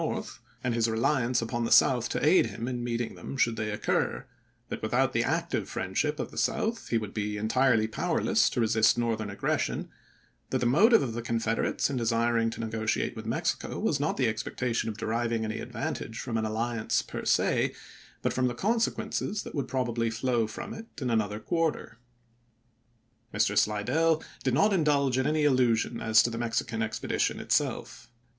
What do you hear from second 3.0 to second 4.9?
them should they occur; that